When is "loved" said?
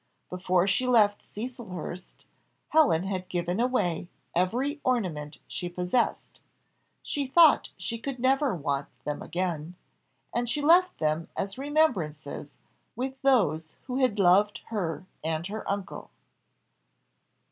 14.17-14.61